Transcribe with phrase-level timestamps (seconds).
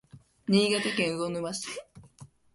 [0.47, 1.67] 新潟県魚沼市